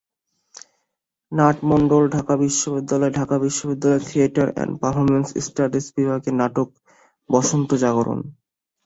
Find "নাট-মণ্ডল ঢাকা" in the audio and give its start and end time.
1.31-2.33